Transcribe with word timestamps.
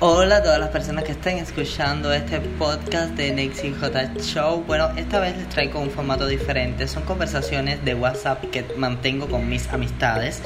Hola 0.00 0.36
a 0.36 0.42
todas 0.44 0.60
las 0.60 0.68
personas 0.68 1.02
que 1.02 1.10
estén 1.10 1.38
escuchando 1.38 2.12
este 2.12 2.38
podcast 2.38 3.16
de 3.16 3.32
Nexi 3.32 3.74
J 3.74 4.12
Show. 4.20 4.62
Bueno, 4.64 4.90
esta 4.96 5.18
vez 5.18 5.36
les 5.36 5.48
traigo 5.48 5.80
un 5.80 5.90
formato 5.90 6.28
diferente. 6.28 6.86
Son 6.86 7.02
conversaciones 7.02 7.84
de 7.84 7.96
WhatsApp 7.96 8.44
que 8.52 8.64
mantengo 8.76 9.26
con 9.26 9.48
mis 9.48 9.66
amistades. 9.72 10.40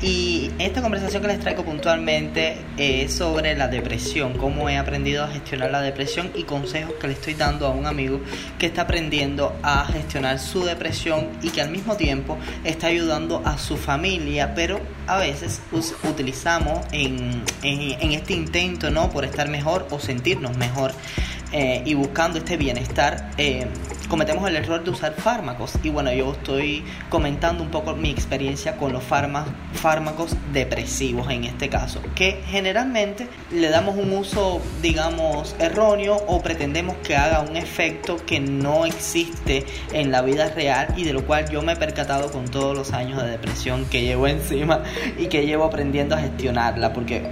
Y 0.00 0.50
esta 0.58 0.80
conversación 0.80 1.20
que 1.20 1.28
les 1.28 1.40
traigo 1.40 1.66
puntualmente 1.66 2.64
es 2.78 3.12
sobre 3.12 3.54
la 3.54 3.68
depresión, 3.68 4.38
cómo 4.38 4.70
he 4.70 4.78
aprendido 4.78 5.22
a 5.22 5.28
gestionar 5.28 5.70
la 5.70 5.82
depresión 5.82 6.30
y 6.34 6.44
consejos 6.44 6.94
que 6.98 7.06
le 7.06 7.12
estoy 7.12 7.34
dando 7.34 7.66
a 7.66 7.70
un 7.72 7.84
amigo 7.84 8.22
que 8.58 8.64
está 8.64 8.82
aprendiendo 8.82 9.54
a 9.62 9.84
gestionar 9.84 10.38
su 10.38 10.64
depresión 10.64 11.28
y 11.42 11.50
que 11.50 11.60
al 11.60 11.68
mismo 11.68 11.98
tiempo 11.98 12.38
está 12.64 12.86
ayudando 12.86 13.42
a 13.44 13.58
su 13.58 13.76
familia, 13.76 14.54
pero 14.54 14.80
a 15.06 15.18
veces 15.18 15.60
utilizamos 16.08 16.86
en, 16.90 17.42
en 17.62 18.12
este 18.12 18.32
intento 18.32 18.93
¿no? 18.94 19.10
Por 19.10 19.24
estar 19.24 19.48
mejor 19.48 19.86
o 19.90 19.98
sentirnos 19.98 20.56
mejor 20.56 20.92
eh, 21.56 21.82
y 21.84 21.94
buscando 21.94 22.38
este 22.38 22.56
bienestar, 22.56 23.30
eh, 23.38 23.68
cometemos 24.08 24.48
el 24.48 24.56
error 24.56 24.82
de 24.82 24.90
usar 24.90 25.14
fármacos. 25.14 25.72
Y 25.84 25.90
bueno, 25.90 26.12
yo 26.12 26.32
estoy 26.32 26.84
comentando 27.08 27.62
un 27.62 27.70
poco 27.70 27.94
mi 27.94 28.10
experiencia 28.10 28.76
con 28.76 28.92
los 28.92 29.04
fármacos 29.04 30.36
depresivos 30.52 31.30
en 31.30 31.44
este 31.44 31.68
caso, 31.68 32.00
que 32.16 32.42
generalmente 32.46 33.28
le 33.52 33.68
damos 33.68 33.96
un 33.96 34.12
uso, 34.12 34.60
digamos, 34.82 35.54
erróneo 35.60 36.16
o 36.26 36.42
pretendemos 36.42 36.96
que 36.98 37.16
haga 37.16 37.40
un 37.40 37.56
efecto 37.56 38.16
que 38.26 38.40
no 38.40 38.84
existe 38.84 39.64
en 39.92 40.10
la 40.10 40.22
vida 40.22 40.50
real 40.50 40.92
y 40.96 41.04
de 41.04 41.12
lo 41.12 41.24
cual 41.24 41.48
yo 41.50 41.62
me 41.62 41.74
he 41.74 41.76
percatado 41.76 42.32
con 42.32 42.46
todos 42.46 42.76
los 42.76 42.92
años 42.92 43.22
de 43.22 43.30
depresión 43.30 43.84
que 43.86 44.02
llevo 44.02 44.26
encima 44.26 44.82
y 45.18 45.26
que 45.26 45.46
llevo 45.46 45.64
aprendiendo 45.64 46.16
a 46.16 46.18
gestionarla, 46.18 46.92
porque 46.92 47.30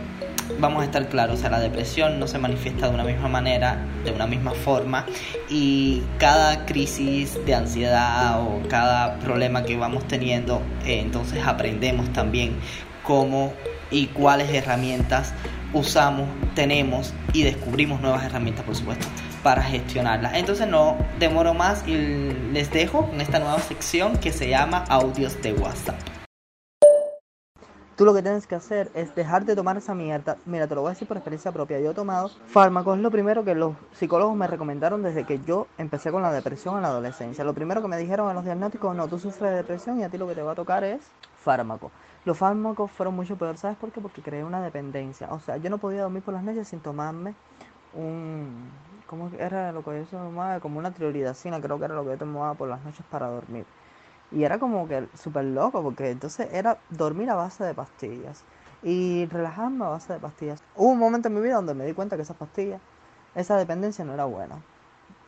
vamos 0.58 0.82
a 0.82 0.84
estar 0.84 1.08
claros, 1.08 1.38
o 1.38 1.40
sea, 1.40 1.50
la 1.50 1.60
depresión 1.60 2.18
no 2.18 2.26
se 2.26 2.38
manifiesta 2.38 2.88
de 2.88 2.94
una 2.94 3.04
misma 3.04 3.28
manera, 3.28 3.84
de 4.04 4.12
una 4.12 4.26
misma 4.26 4.52
forma, 4.52 5.06
y 5.48 6.02
cada 6.18 6.64
crisis 6.66 7.38
de 7.44 7.54
ansiedad 7.54 8.40
o 8.40 8.62
cada 8.68 9.18
problema 9.18 9.64
que 9.64 9.76
vamos 9.76 10.06
teniendo, 10.08 10.62
eh, 10.84 11.00
entonces 11.00 11.42
aprendemos 11.44 12.12
también 12.12 12.56
cómo 13.02 13.52
y 13.90 14.06
cuáles 14.06 14.52
herramientas 14.52 15.34
usamos, 15.72 16.28
tenemos 16.54 17.14
y 17.32 17.42
descubrimos 17.42 18.00
nuevas 18.00 18.24
herramientas, 18.24 18.64
por 18.64 18.76
supuesto, 18.76 19.06
para 19.42 19.62
gestionarlas. 19.62 20.34
Entonces 20.34 20.68
no 20.68 20.96
demoro 21.18 21.54
más 21.54 21.86
y 21.86 22.32
les 22.52 22.70
dejo 22.70 23.08
con 23.08 23.20
esta 23.20 23.38
nueva 23.38 23.60
sección 23.60 24.16
que 24.18 24.32
se 24.32 24.48
llama 24.48 24.84
Audios 24.88 25.40
de 25.42 25.52
WhatsApp. 25.52 26.11
Tú 27.96 28.06
lo 28.06 28.14
que 28.14 28.22
tienes 28.22 28.46
que 28.46 28.54
hacer 28.54 28.90
es 28.94 29.14
dejar 29.14 29.44
de 29.44 29.54
tomar 29.54 29.76
esa 29.76 29.94
mierda. 29.94 30.38
Mira, 30.46 30.66
te 30.66 30.74
lo 30.74 30.80
voy 30.80 30.88
a 30.88 30.92
decir 30.94 31.06
por 31.06 31.18
experiencia 31.18 31.52
propia. 31.52 31.78
Yo 31.78 31.90
he 31.90 31.94
tomado 31.94 32.30
fármacos, 32.46 32.98
lo 32.98 33.10
primero 33.10 33.44
que 33.44 33.54
los 33.54 33.74
psicólogos 33.92 34.34
me 34.34 34.46
recomendaron 34.46 35.02
desde 35.02 35.24
que 35.24 35.40
yo 35.40 35.66
empecé 35.76 36.10
con 36.10 36.22
la 36.22 36.32
depresión 36.32 36.76
en 36.76 36.82
la 36.82 36.88
adolescencia. 36.88 37.44
Lo 37.44 37.52
primero 37.52 37.82
que 37.82 37.88
me 37.88 37.98
dijeron 37.98 38.30
en 38.30 38.34
los 38.34 38.44
diagnósticos, 38.44 38.96
no, 38.96 39.08
tú 39.08 39.18
sufres 39.18 39.50
de 39.50 39.56
depresión 39.58 40.00
y 40.00 40.04
a 40.04 40.08
ti 40.08 40.16
lo 40.16 40.26
que 40.26 40.34
te 40.34 40.42
va 40.42 40.52
a 40.52 40.54
tocar 40.54 40.84
es 40.84 41.02
fármaco. 41.36 41.90
Los 42.24 42.38
fármacos 42.38 42.90
fueron 42.90 43.14
mucho 43.14 43.36
peor, 43.36 43.58
¿sabes 43.58 43.76
por 43.76 43.92
qué? 43.92 44.00
Porque 44.00 44.22
creé 44.22 44.42
una 44.42 44.62
dependencia. 44.62 45.28
O 45.30 45.40
sea, 45.40 45.58
yo 45.58 45.68
no 45.68 45.76
podía 45.76 46.02
dormir 46.02 46.22
por 46.22 46.32
las 46.32 46.42
noches 46.42 46.68
sin 46.68 46.80
tomarme 46.80 47.34
un... 47.92 48.70
¿Cómo 49.06 49.30
era 49.38 49.70
lo 49.72 49.84
que 49.84 50.06
yo 50.10 50.18
tomaba? 50.18 50.60
Como 50.60 50.78
una 50.78 50.92
trioridacina, 50.92 51.60
creo 51.60 51.78
que 51.78 51.84
era 51.84 51.94
lo 51.94 52.04
que 52.04 52.12
yo 52.12 52.16
tomaba 52.16 52.54
por 52.54 52.70
las 52.70 52.82
noches 52.82 53.04
para 53.10 53.26
dormir. 53.26 53.66
Y 54.32 54.44
era 54.44 54.58
como 54.58 54.88
que 54.88 55.06
súper 55.14 55.44
loco, 55.44 55.82
porque 55.82 56.10
entonces 56.10 56.48
era 56.52 56.78
dormir 56.88 57.28
a 57.30 57.34
base 57.34 57.64
de 57.64 57.74
pastillas 57.74 58.44
y 58.82 59.26
relajarme 59.26 59.84
a 59.84 59.88
base 59.90 60.14
de 60.14 60.18
pastillas. 60.18 60.62
Hubo 60.74 60.90
un 60.90 60.98
momento 60.98 61.28
en 61.28 61.34
mi 61.34 61.40
vida 61.40 61.56
donde 61.56 61.74
me 61.74 61.84
di 61.84 61.92
cuenta 61.92 62.16
que 62.16 62.22
esas 62.22 62.36
pastillas, 62.36 62.80
esa 63.34 63.56
dependencia 63.56 64.04
no 64.04 64.14
era 64.14 64.24
buena. 64.24 64.62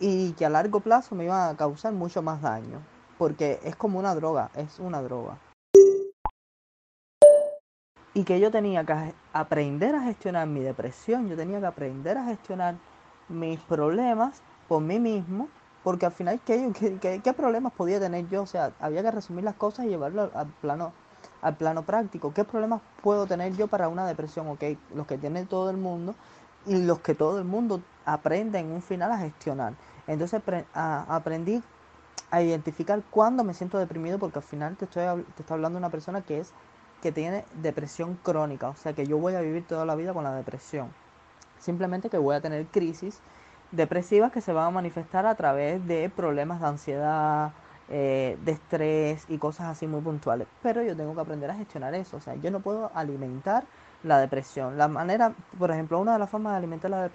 Y 0.00 0.33
que 0.33 0.46
a 0.46 0.50
largo 0.50 0.80
plazo 0.80 1.14
me 1.14 1.24
iba 1.24 1.48
a 1.48 1.56
causar 1.56 1.92
mucho 1.92 2.22
más 2.22 2.41
daño. 2.41 2.80
Porque 3.19 3.61
es 3.62 3.77
como 3.77 3.98
una 3.98 4.14
droga, 4.14 4.51
es 4.55 4.78
una 4.80 5.02
droga. 5.02 5.39
Y 8.14 8.24
que 8.24 8.40
yo 8.40 8.51
tenía 8.51 8.84
que 8.84 9.12
aprender 9.33 9.95
a 9.95 10.02
gestionar 10.02 10.46
mi 10.46 10.61
depresión, 10.61 11.28
yo 11.28 11.36
tenía 11.36 11.61
que 11.61 11.67
aprender 11.67 12.17
a 12.17 12.24
gestionar 12.24 12.77
mis 13.28 13.61
problemas 13.61 14.42
por 14.68 14.80
mí 14.80 14.98
mismo 14.98 15.48
porque 15.84 16.06
al 16.06 16.12
final, 16.12 16.40
¿qué, 16.45 17.34
problemas 17.36 17.72
podía 17.74 18.00
tener 18.00 18.27
yo? 18.30 18.42
O 18.42 18.46
sea, 18.46 18.72
había 18.80 19.02
que 19.02 19.11
resumir 19.11 19.45
las 19.45 19.55
cosas 19.55 19.84
y 19.84 19.90
llevarlo 19.90 20.30
al 20.34 20.46
plano, 20.62 20.95
al 21.42 21.56
plano 21.56 21.83
práctico. 21.83 22.33
¿Qué 22.33 22.42
problemas 22.42 22.80
puedo 23.02 23.27
tener 23.27 23.55
yo 23.55 23.68
para 23.68 23.89
una 23.89 24.06
depresión? 24.06 24.48
Ok, 24.48 24.64
los 24.95 25.06
que 25.06 25.18
tiene 25.18 25.45
todo 25.45 25.68
el 25.68 25.77
mundo 25.77 26.14
y 26.64 26.83
los 26.83 27.00
que 27.00 27.14
todo 27.14 27.39
el 27.39 27.45
mundo 27.45 27.83
aprende 28.06 28.58
en 28.58 28.72
un 28.72 28.80
final 28.80 29.12
a 29.12 29.18
gestionar. 29.18 29.74
Entonces 30.06 30.42
aprendí 30.72 31.62
a 32.30 32.40
identificar 32.40 33.02
cuándo 33.11 33.45
me 33.45 33.52
siento 33.52 33.78
deprimido 33.78 34.18
porque 34.18 34.39
al 34.39 34.45
final 34.45 34.77
te 34.77 34.86
estoy, 34.86 35.22
te 35.36 35.42
estoy 35.42 35.55
hablando 35.55 35.78
una 35.78 35.90
persona 35.90 36.22
que 36.22 36.40
es 36.40 36.52
que 37.02 37.12
tiene 37.12 37.45
depresión 37.61 38.18
crónica, 38.22 38.70
o 38.70 38.77
sea 38.77 38.95
que 38.95 39.06
yo 39.06 39.18
voy 39.18 39.34
a 39.34 39.42
vivir 39.42 39.66
toda 39.66 39.84
la 39.84 39.95
vida 39.95 40.14
con 40.14 40.24
la 40.24 40.34
depresión. 40.34 40.89
Simplemente 41.58 42.08
que 42.08 42.16
voy 42.16 42.34
a 42.34 42.40
tener 42.40 42.66
crisis 42.68 43.20
depresivas 43.77 44.33
que 44.33 44.40
se 44.40 44.52
van 44.52 44.67
a 44.67 44.70
manifestar 44.70 45.27
a 45.27 45.35
través 45.35 45.86
de 45.86 46.11
problemas 46.11 46.61
de 46.61 46.67
ansiedad, 46.67 47.52
eh, 47.89 48.39
de 48.45 48.52
estrés 48.52 49.27
y 49.29 49.39
cosas 49.39 49.67
así 49.67 49.86
muy 49.86 50.01
puntuales. 50.01 50.48
Pero 50.62 50.83
yo 50.83 50.96
tengo 50.96 51.14
que 51.14 51.20
aprender 51.20 51.51
a 51.51 51.55
gestionar 51.55 51.95
eso. 51.95 52.17
O 52.17 52.20
sea, 52.20 52.34
yo 52.36 52.51
no 52.51 52.61
puedo 52.61 52.90
alimentar 52.95 53.64
la 54.02 54.18
depresión. 54.18 54.79
La 54.79 54.89
manera, 54.89 55.33
por 55.58 55.70
ejemplo, 55.70 55.98
una 55.98 56.14
de 56.14 56.18
las 56.18 56.30
formas 56.30 56.52
de 56.52 56.58
alimentar 56.58 56.90
la 56.90 57.11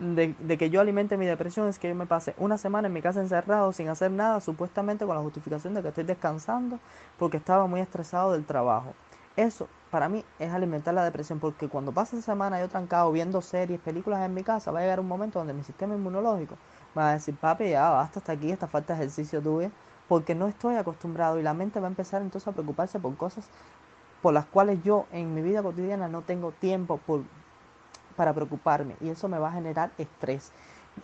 de, 0.00 0.34
de, 0.38 0.58
que 0.58 0.70
yo 0.70 0.80
alimente 0.80 1.16
mi 1.16 1.26
depresión 1.26 1.68
es 1.68 1.78
que 1.78 1.88
yo 1.88 1.94
me 1.94 2.06
pase 2.06 2.34
una 2.38 2.58
semana 2.58 2.88
en 2.88 2.94
mi 2.94 3.02
casa 3.02 3.20
encerrado 3.20 3.72
sin 3.72 3.88
hacer 3.88 4.10
nada, 4.10 4.40
supuestamente 4.40 5.06
con 5.06 5.16
la 5.16 5.22
justificación 5.22 5.74
de 5.74 5.82
que 5.82 5.88
estoy 5.88 6.04
descansando 6.04 6.78
porque 7.18 7.36
estaba 7.36 7.66
muy 7.66 7.80
estresado 7.80 8.32
del 8.32 8.44
trabajo. 8.44 8.94
Eso 9.36 9.68
para 9.90 10.08
mí 10.08 10.24
es 10.38 10.52
alimentar 10.52 10.94
la 10.94 11.04
depresión, 11.04 11.40
porque 11.40 11.68
cuando 11.68 11.92
pasa 11.92 12.16
esa 12.16 12.32
semana 12.32 12.60
yo 12.60 12.68
trancado 12.68 13.10
viendo 13.12 13.40
series, 13.42 13.80
películas 13.80 14.24
en 14.24 14.34
mi 14.34 14.42
casa, 14.42 14.70
va 14.70 14.80
a 14.80 14.82
llegar 14.82 15.00
un 15.00 15.08
momento 15.08 15.38
donde 15.38 15.54
mi 15.54 15.62
sistema 15.62 15.94
inmunológico 15.94 16.56
va 16.96 17.10
a 17.10 17.12
decir, 17.14 17.36
papi, 17.36 17.70
ya 17.70 17.90
basta 17.90 18.20
hasta 18.20 18.32
aquí, 18.32 18.50
esta 18.50 18.66
falta 18.66 18.94
de 18.94 19.00
ejercicio 19.00 19.40
tuya, 19.42 19.70
porque 20.08 20.34
no 20.34 20.48
estoy 20.48 20.76
acostumbrado 20.76 21.38
y 21.38 21.42
la 21.42 21.54
mente 21.54 21.80
va 21.80 21.86
a 21.86 21.90
empezar 21.90 22.22
entonces 22.22 22.48
a 22.48 22.52
preocuparse 22.52 22.98
por 22.98 23.16
cosas 23.16 23.48
por 24.22 24.34
las 24.34 24.46
cuales 24.46 24.82
yo 24.82 25.06
en 25.12 25.34
mi 25.34 25.42
vida 25.42 25.62
cotidiana 25.62 26.08
no 26.08 26.22
tengo 26.22 26.52
tiempo 26.52 26.98
por, 26.98 27.22
para 28.16 28.32
preocuparme 28.34 28.96
y 29.00 29.10
eso 29.10 29.28
me 29.28 29.38
va 29.38 29.48
a 29.48 29.52
generar 29.52 29.92
estrés. 29.98 30.52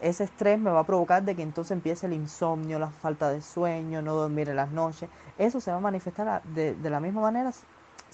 Ese 0.00 0.24
estrés 0.24 0.58
me 0.58 0.70
va 0.70 0.80
a 0.80 0.84
provocar 0.84 1.22
de 1.22 1.36
que 1.36 1.42
entonces 1.42 1.70
empiece 1.70 2.06
el 2.06 2.14
insomnio, 2.14 2.80
la 2.80 2.90
falta 2.90 3.30
de 3.30 3.40
sueño, 3.40 4.02
no 4.02 4.14
dormir 4.14 4.48
en 4.48 4.56
las 4.56 4.72
noches. 4.72 5.08
Eso 5.38 5.60
se 5.60 5.70
va 5.70 5.76
a 5.76 5.80
manifestar 5.80 6.42
de, 6.42 6.74
de 6.74 6.90
la 6.90 6.98
misma 6.98 7.20
manera 7.20 7.52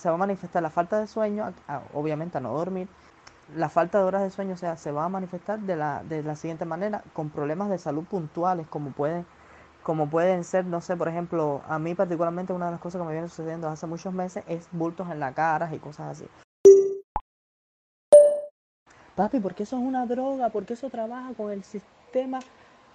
se 0.01 0.09
va 0.09 0.15
a 0.15 0.19
manifestar 0.19 0.63
la 0.63 0.71
falta 0.71 0.99
de 0.99 1.07
sueño, 1.07 1.53
obviamente 1.93 2.39
a 2.39 2.41
no 2.41 2.55
dormir, 2.55 2.89
la 3.55 3.69
falta 3.69 3.99
de 3.99 4.05
horas 4.05 4.23
de 4.23 4.31
sueño, 4.31 4.55
o 4.55 4.57
sea, 4.57 4.79
se 4.79 4.93
va 4.93 5.05
a 5.05 5.09
manifestar 5.11 5.59
de 5.61 5.77
la, 5.77 6.03
de 6.05 6.23
la 6.23 6.37
siguiente 6.37 6.65
manera, 6.65 7.03
con 7.13 7.29
problemas 7.29 7.69
de 7.69 7.77
salud 7.77 8.05
puntuales, 8.05 8.67
como 8.67 8.93
pueden, 8.93 9.27
como 9.83 10.09
pueden 10.09 10.45
ser, 10.45 10.65
no 10.65 10.81
sé, 10.81 10.97
por 10.97 11.09
ejemplo, 11.09 11.61
a 11.69 11.79
mí 11.79 11.95
particularmente 11.95 12.55
una 12.55 12.67
de 12.67 12.73
las 12.73 12.81
cosas 12.81 13.03
que 13.03 13.07
me 13.07 13.13
viene 13.13 13.29
sucediendo 13.29 13.69
hace 13.69 13.87
muchos 13.87 14.15
meses 14.15 14.43
es 14.49 14.69
bultos 14.73 15.11
en 15.11 15.21
la 15.21 15.33
cara 15.35 15.69
y 15.75 15.79
cosas 15.79 16.17
así. 16.17 16.27
Papi, 19.17 19.39
porque 19.41 19.65
eso 19.65 19.77
es 19.77 19.83
una 19.83 20.07
droga, 20.07 20.49
porque 20.49 20.73
eso 20.73 20.89
trabaja 20.89 21.35
con 21.35 21.51
el 21.51 21.63
sistema, 21.63 22.39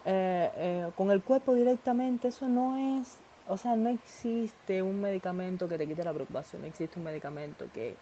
eh, 0.06 0.50
eh, 0.56 0.92
con 0.98 1.12
el 1.12 1.22
cuerpo 1.22 1.54
directamente, 1.54 2.30
eso 2.30 2.48
no 2.48 2.78
es 3.00 3.20
o 3.48 3.58
sea, 3.58 3.76
no 3.76 3.90
existe 3.90 4.82
un 4.82 5.02
medicamento 5.02 5.68
que 5.68 5.78
te 5.78 5.88
quite 5.88 6.04
la 6.04 6.14
preocupación, 6.14 6.62
no 6.62 6.68
existe 6.68 6.98
un 7.00 7.06
medicamento 7.06 7.66
que, 7.74 7.96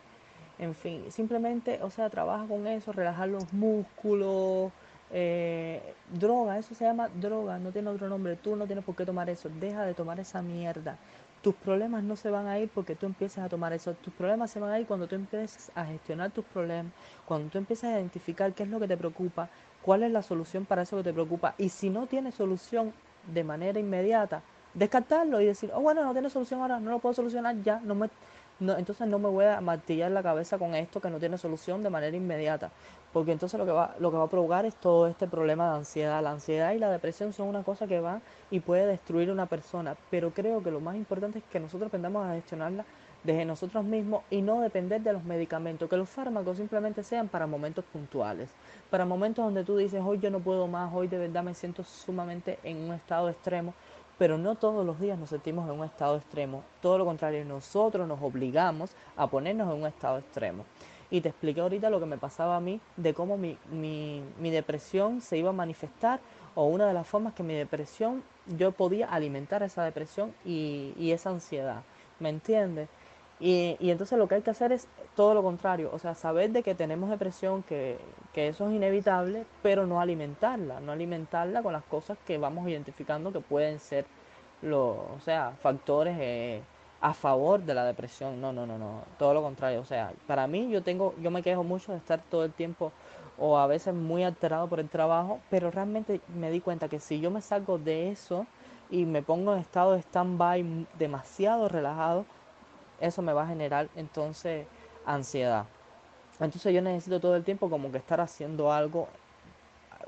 en 0.60 0.74
fin, 0.76 1.12
simplemente, 1.12 1.80
o 1.82 1.90
sea, 1.90 2.10
trabaja 2.10 2.46
con 2.48 2.68
eso, 2.68 2.92
relajar 2.94 3.30
los 3.30 3.52
músculos, 3.52 4.72
eh, 5.12 5.94
droga, 6.12 6.58
eso 6.58 6.74
se 6.76 6.86
llama 6.86 7.10
droga, 7.10 7.60
no 7.60 7.72
tiene 7.72 7.90
otro 7.90 8.08
nombre, 8.10 8.36
tú 8.36 8.56
no 8.56 8.66
tienes 8.66 8.86
por 8.86 8.96
qué 8.96 9.06
tomar 9.06 9.30
eso, 9.30 9.50
deja 9.60 9.86
de 9.86 9.94
tomar 9.94 10.20
esa 10.20 10.42
mierda. 10.42 10.98
Tus 11.42 11.56
problemas 11.56 12.04
no 12.04 12.16
se 12.16 12.30
van 12.30 12.48
a 12.48 12.58
ir 12.58 12.70
porque 12.70 12.96
tú 12.96 13.06
empieces 13.06 13.40
a 13.40 13.50
tomar 13.50 13.74
eso, 13.74 13.94
tus 13.96 14.14
problemas 14.14 14.50
se 14.50 14.62
van 14.62 14.72
a 14.72 14.80
ir 14.80 14.88
cuando 14.88 15.08
tú 15.08 15.16
empieces 15.16 15.72
a 15.76 15.86
gestionar 15.86 16.32
tus 16.32 16.46
problemas, 16.46 16.94
cuando 17.26 17.50
tú 17.50 17.58
empieces 17.58 17.84
a 17.84 18.00
identificar 18.00 18.54
qué 18.54 18.64
es 18.64 18.70
lo 18.70 18.80
que 18.80 18.88
te 18.88 18.96
preocupa, 18.96 19.50
cuál 19.82 20.04
es 20.04 20.12
la 20.12 20.24
solución 20.24 20.66
para 20.66 20.84
eso 20.84 20.96
que 20.98 21.04
te 21.04 21.14
preocupa 21.14 21.54
y 21.58 21.68
si 21.68 21.90
no 21.90 22.08
tienes 22.08 22.36
solución 22.36 22.94
de 23.28 23.44
manera 23.44 23.80
inmediata, 23.80 24.42
descartarlo 24.74 25.42
y 25.42 25.46
decir, 25.46 25.72
oh 25.74 25.82
bueno, 25.82 26.04
no 26.04 26.14
tiene 26.14 26.30
solución 26.30 26.62
ahora, 26.62 26.80
no 26.80 26.92
lo 26.92 27.00
puedo 27.00 27.14
solucionar 27.14 27.62
ya, 27.64 27.80
no 27.84 27.96
me, 27.96 28.10
no, 28.60 28.78
entonces 28.78 29.08
no 29.08 29.20
me 29.20 29.30
voy 29.30 29.46
a 29.46 29.62
martillar 29.62 30.12
la 30.12 30.24
cabeza 30.24 30.58
con 30.58 30.76
esto 30.76 31.02
que 31.02 31.10
no 31.10 31.20
tiene 31.20 31.38
solución 31.38 31.84
de 31.84 31.90
manera 31.90 32.16
inmediata, 32.16 32.72
porque 33.12 33.32
entonces 33.32 33.60
lo 33.60 33.66
que 33.66 33.72
va, 33.72 33.96
lo 34.00 34.12
que 34.12 34.18
va 34.18 34.24
a 34.24 34.30
provocar 34.30 34.66
es 34.66 34.76
todo 34.76 35.08
este 35.08 35.28
problema 35.28 35.70
de 35.72 35.78
ansiedad. 35.78 36.24
La 36.24 36.32
ansiedad 36.32 36.74
y 36.74 36.80
la 36.80 36.90
depresión 36.90 37.34
son 37.34 37.48
una 37.48 37.64
cosa 37.64 37.88
que 37.88 38.00
va 38.00 38.22
y 38.50 38.60
puede 38.60 38.86
destruir 38.86 39.30
a 39.30 39.34
una 39.34 39.46
persona, 39.46 39.96
pero 40.10 40.32
creo 40.32 40.64
que 40.64 40.72
lo 40.72 40.80
más 40.80 40.96
importante 40.96 41.40
es 41.40 41.46
que 41.52 41.60
nosotros 41.60 41.88
aprendamos 41.88 42.26
a 42.26 42.34
gestionarla 42.34 42.86
desde 43.24 43.46
nosotros 43.46 43.86
mismos 43.86 44.24
y 44.30 44.42
no 44.42 44.62
depender 44.62 45.02
de 45.02 45.14
los 45.14 45.24
medicamentos, 45.24 45.90
que 45.90 45.96
los 45.98 46.10
fármacos 46.10 46.58
simplemente 46.58 47.04
sean 47.04 47.30
para 47.30 47.48
momentos 47.48 47.86
puntuales, 47.86 48.50
para 48.90 49.06
momentos 49.06 49.46
donde 49.46 49.64
tú 49.64 49.78
dices, 49.78 50.02
hoy 50.04 50.20
yo 50.20 50.30
no 50.30 50.40
puedo 50.40 50.68
más, 50.68 50.94
hoy 50.94 51.08
de 51.08 51.18
verdad 51.18 51.44
me 51.44 51.54
siento 51.54 51.84
sumamente 51.84 52.60
en 52.64 52.78
un 52.78 52.94
estado 52.94 53.30
extremo, 53.30 53.74
pero 54.24 54.38
no 54.38 54.56
todos 54.56 54.86
los 54.86 55.02
días 55.02 55.20
nos 55.20 55.32
sentimos 55.32 55.70
en 55.70 55.78
un 55.78 55.84
estado 55.84 56.16
extremo, 56.16 56.64
todo 56.82 56.98
lo 56.98 57.04
contrario, 57.04 57.44
nosotros 57.44 58.08
nos 58.08 58.22
obligamos 58.22 58.92
a 59.18 59.28
ponernos 59.28 59.68
en 59.70 59.82
un 59.82 59.86
estado 59.86 60.18
extremo. 60.18 60.64
Y 61.12 61.20
te 61.20 61.28
expliqué 61.28 61.60
ahorita 61.60 61.90
lo 61.90 62.00
que 62.00 62.06
me 62.06 62.18
pasaba 62.18 62.56
a 62.56 62.62
mí, 62.62 62.80
de 62.96 63.14
cómo 63.14 63.38
mi, 63.38 63.58
mi, 63.70 64.24
mi 64.40 64.50
depresión 64.50 65.20
se 65.20 65.38
iba 65.38 65.50
a 65.50 65.52
manifestar 65.52 66.22
o 66.56 66.68
una 66.68 66.88
de 66.88 66.94
las 66.94 67.06
formas 67.06 67.34
que 67.34 67.44
mi 67.44 67.54
depresión, 67.54 68.24
yo 68.48 68.72
podía 68.72 69.08
alimentar 69.08 69.62
esa 69.62 69.84
depresión 69.84 70.34
y, 70.46 70.94
y 70.98 71.12
esa 71.12 71.30
ansiedad, 71.30 71.82
¿me 72.22 72.30
entiendes? 72.30 72.88
Y, 73.42 73.76
y, 73.82 73.92
entonces 73.92 74.18
lo 74.18 74.30
que 74.30 74.36
hay 74.36 74.42
que 74.42 74.52
hacer 74.52 74.72
es 74.72 74.88
todo 75.16 75.34
lo 75.34 75.44
contrario, 75.44 75.90
o 75.94 76.00
sea, 76.00 76.16
saber 76.16 76.52
de 76.52 76.64
que 76.64 76.76
tenemos 76.76 77.10
depresión, 77.10 77.64
que, 77.64 77.98
que, 78.34 78.48
eso 78.48 78.68
es 78.68 78.76
inevitable, 78.76 79.46
pero 79.62 79.86
no 79.86 80.02
alimentarla, 80.02 80.80
no 80.80 80.92
alimentarla 80.92 81.62
con 81.62 81.74
las 81.74 81.84
cosas 81.84 82.18
que 82.26 82.38
vamos 82.38 82.68
identificando 82.68 83.32
que 83.32 83.40
pueden 83.40 83.80
ser 83.80 84.06
los, 84.62 84.98
o 84.98 85.20
sea, 85.24 85.54
factores 85.62 86.18
eh, 86.20 86.62
a 87.02 87.14
favor 87.14 87.62
de 87.62 87.74
la 87.76 87.86
depresión. 87.86 88.40
No, 88.42 88.54
no, 88.54 88.66
no, 88.66 88.78
no, 88.78 89.04
todo 89.20 89.34
lo 89.34 89.42
contrario, 89.42 89.82
o 89.82 89.86
sea, 89.86 90.14
para 90.26 90.48
mí 90.48 90.70
yo 90.70 90.82
tengo, 90.82 91.14
yo 91.22 91.32
me 91.32 91.44
quejo 91.44 91.64
mucho 91.64 91.92
de 91.92 91.98
estar 92.00 92.22
todo 92.30 92.46
el 92.46 92.54
tiempo 92.54 92.92
o 93.38 93.58
a 93.58 93.68
veces 93.68 93.94
muy 93.94 94.24
alterado 94.24 94.68
por 94.68 94.80
el 94.80 94.90
trabajo, 94.90 95.40
pero 95.50 95.72
realmente 95.72 96.22
me 96.36 96.52
di 96.52 96.62
cuenta 96.62 96.88
que 96.88 97.00
si 97.00 97.20
yo 97.20 97.32
me 97.32 97.42
salgo 97.42 97.78
de 97.78 98.12
eso 98.12 98.46
y 98.90 99.06
me 99.06 99.22
pongo 99.22 99.54
en 99.54 99.60
estado 99.60 99.94
de 99.94 100.00
stand-by 100.00 100.88
demasiado 100.98 101.68
relajado, 101.68 102.26
eso 103.02 103.22
me 103.22 103.34
va 103.34 103.44
a 103.44 103.48
generar 103.48 103.90
entonces 103.96 104.68
ansiedad. 105.06 105.66
Entonces 106.40 106.74
yo 106.74 106.82
necesito 106.82 107.20
todo 107.20 107.36
el 107.36 107.44
tiempo 107.44 107.70
como 107.70 107.92
que 107.92 107.98
estar 107.98 108.20
haciendo 108.20 108.72
algo, 108.72 109.08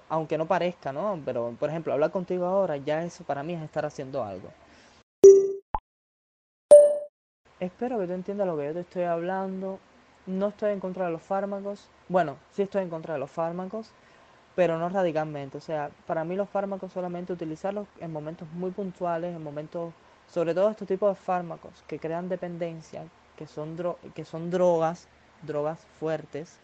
aunque 0.10 0.38
no 0.38 0.46
parezca, 0.46 0.92
¿no? 0.92 1.20
Pero 1.24 1.56
por 1.60 1.70
ejemplo, 1.70 1.94
hablar 1.94 2.12
contigo 2.12 2.46
ahora, 2.46 2.78
ya 2.78 3.04
eso 3.04 3.24
para 3.24 3.44
mí 3.44 3.54
es 3.54 3.62
estar 3.62 3.86
haciendo 3.86 4.24
algo. 4.24 4.50
Espero 7.60 7.98
que 8.00 8.08
tú 8.08 8.14
entiendas 8.14 8.48
lo 8.48 8.58
que 8.58 8.66
yo 8.66 8.74
te 8.74 8.82
estoy 8.82 9.04
hablando. 9.04 9.80
No 10.26 10.48
estoy 10.50 10.74
en 10.74 10.80
contra 10.80 11.06
de 11.06 11.12
los 11.12 11.22
fármacos. 11.22 11.88
Bueno, 12.10 12.38
sí 12.52 12.64
estoy 12.64 12.84
en 12.84 12.90
contra 12.90 13.14
de 13.14 13.20
los 13.20 13.32
fármacos, 13.32 13.92
pero 14.56 14.78
no 14.78 14.90
radicalmente. 14.90 15.58
O 15.58 15.62
sea, 15.62 15.90
para 16.06 16.24
mí 16.24 16.36
los 16.36 16.50
fármacos 16.50 16.92
solamente 16.92 17.32
utilizarlos 17.32 17.88
en 18.00 18.12
momentos 18.12 18.48
muy 18.54 18.72
puntuales, 18.72 19.36
en 19.36 19.44
momentos 19.44 19.94
sobre 20.28 20.54
todo 20.54 20.70
estos 20.70 20.88
tipos 20.88 21.10
de 21.10 21.24
fármacos 21.24 21.84
que 21.88 22.00
crean 22.00 22.28
dependencia, 22.28 23.04
que 23.38 23.48
son, 23.48 23.78
dro 23.78 23.98
que 24.14 24.26
son 24.26 24.52
drogas, 24.52 25.08
drogas 25.44 25.80
fuertes. 26.00 26.58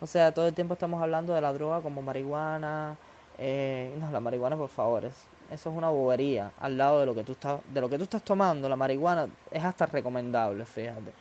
O 0.00 0.06
sea, 0.06 0.32
todo 0.32 0.48
el 0.48 0.54
tiempo 0.54 0.74
estamos 0.74 1.02
hablando 1.02 1.34
de 1.34 1.40
la 1.40 1.52
droga 1.52 1.80
como 1.80 2.02
marihuana. 2.02 2.96
Eh, 3.38 3.94
no, 4.00 4.10
la 4.10 4.20
marihuana, 4.20 4.56
por 4.56 4.68
favor, 4.68 5.04
es, 5.04 5.14
eso 5.50 5.70
es 5.70 5.76
una 5.76 5.90
bobería 5.90 6.52
al 6.60 6.76
lado 6.78 7.00
de 7.00 7.06
lo 7.06 7.14
que 7.14 7.24
tú 7.24 7.32
estás, 7.32 7.60
de 7.72 7.80
lo 7.80 7.88
que 7.88 7.98
tú 7.98 8.04
estás 8.04 8.22
tomando. 8.22 8.68
La 8.68 8.76
marihuana 8.76 9.28
es 9.50 9.64
hasta 9.64 9.86
recomendable, 9.86 10.64
fíjate. 10.64 11.12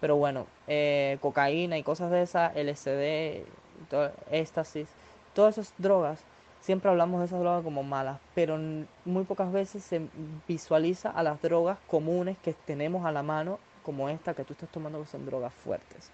Pero 0.00 0.16
bueno, 0.16 0.46
eh, 0.66 1.18
cocaína 1.20 1.78
y 1.78 1.82
cosas 1.82 2.10
de 2.10 2.22
esas, 2.22 2.54
LSD, 2.56 3.46
todo, 3.88 4.10
éxtasis, 4.30 4.88
todas 5.34 5.58
esas 5.58 5.74
drogas 5.78 6.18
siempre 6.62 6.90
hablamos 6.90 7.20
de 7.20 7.26
esas 7.26 7.40
drogas 7.40 7.62
como 7.64 7.82
malas, 7.82 8.18
pero 8.34 8.58
muy 9.04 9.24
pocas 9.24 9.52
veces 9.52 9.82
se 9.82 10.08
visualiza 10.48 11.10
a 11.10 11.22
las 11.22 11.42
drogas 11.42 11.78
comunes 11.88 12.38
que 12.38 12.54
tenemos 12.54 13.04
a 13.04 13.12
la 13.12 13.22
mano, 13.22 13.58
como 13.82 14.08
esta 14.08 14.34
que 14.34 14.44
tú 14.44 14.52
estás 14.52 14.68
tomando, 14.70 15.00
que 15.00 15.08
son 15.08 15.26
drogas 15.26 15.52
fuertes. 15.52 16.10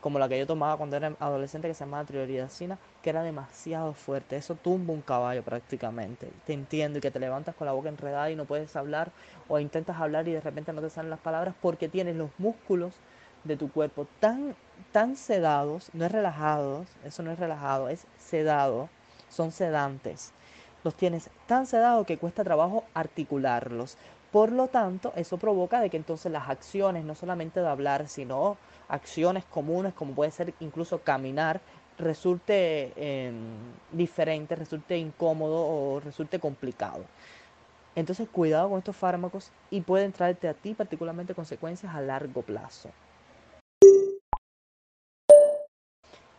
Como 0.00 0.18
la 0.18 0.28
que 0.28 0.38
yo 0.38 0.46
tomaba 0.46 0.76
cuando 0.76 0.96
era 0.96 1.14
adolescente, 1.20 1.68
que 1.68 1.74
se 1.74 1.84
llamaba 1.84 2.04
trioridacina, 2.04 2.78
que 3.02 3.10
era 3.10 3.22
demasiado 3.22 3.92
fuerte. 3.92 4.36
Eso 4.36 4.54
tumba 4.54 4.94
un 4.94 5.02
caballo 5.02 5.42
prácticamente. 5.42 6.28
Te 6.46 6.54
entiendo 6.54 6.98
y 6.98 7.00
que 7.02 7.10
te 7.10 7.18
levantas 7.18 7.54
con 7.54 7.66
la 7.66 7.72
boca 7.72 7.90
enredada 7.90 8.30
y 8.30 8.36
no 8.36 8.46
puedes 8.46 8.74
hablar, 8.76 9.12
o 9.48 9.58
intentas 9.58 10.00
hablar 10.00 10.26
y 10.26 10.32
de 10.32 10.40
repente 10.40 10.72
no 10.72 10.80
te 10.80 10.90
salen 10.90 11.10
las 11.10 11.20
palabras 11.20 11.54
porque 11.60 11.88
tienes 11.88 12.16
los 12.16 12.30
músculos 12.38 12.94
de 13.44 13.56
tu 13.56 13.70
cuerpo 13.70 14.06
tan, 14.20 14.54
tan 14.92 15.16
sedados, 15.16 15.90
no 15.92 16.04
es 16.04 16.12
relajados, 16.12 16.88
eso 17.04 17.22
no 17.22 17.30
es 17.30 17.38
relajado, 17.38 17.88
es 17.88 18.06
sedado 18.18 18.88
son 19.30 19.52
sedantes. 19.52 20.32
Los 20.84 20.94
tienes 20.94 21.30
tan 21.46 21.66
sedados 21.66 22.06
que 22.06 22.18
cuesta 22.18 22.44
trabajo 22.44 22.84
articularlos. 22.94 23.96
Por 24.30 24.52
lo 24.52 24.68
tanto, 24.68 25.12
eso 25.16 25.38
provoca 25.38 25.80
de 25.80 25.90
que 25.90 25.96
entonces 25.96 26.30
las 26.30 26.48
acciones, 26.48 27.04
no 27.04 27.14
solamente 27.16 27.60
de 27.60 27.66
hablar, 27.68 28.06
sino 28.08 28.58
acciones 28.88 29.44
comunes 29.44 29.92
como 29.92 30.14
puede 30.14 30.30
ser 30.30 30.54
incluso 30.60 31.02
caminar, 31.02 31.60
resulte 31.96 32.92
eh, 32.96 33.32
diferente, 33.90 34.54
resulte 34.54 34.96
incómodo 34.98 35.66
o 35.66 35.98
resulte 36.00 36.38
complicado. 36.38 37.10
Entonces, 37.96 38.28
cuidado 38.30 38.68
con 38.70 38.78
estos 38.78 38.96
fármacos 38.96 39.52
y 39.70 39.82
pueden 39.82 40.12
traerte 40.12 40.48
a 40.48 40.54
ti 40.54 40.74
particularmente 40.74 41.34
consecuencias 41.34 41.94
a 41.94 42.00
largo 42.00 42.42
plazo. 42.42 42.94